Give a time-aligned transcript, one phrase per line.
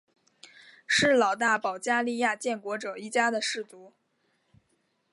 [0.87, 3.93] 是老大保加利亚建国者一家的氏族。